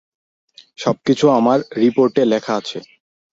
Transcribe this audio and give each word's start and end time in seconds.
সবকিছু 0.79 1.25
আমার 1.39 1.59
রিপোর্টে 1.77 2.21
লেখা 2.25 2.53
আছে। 2.59 2.77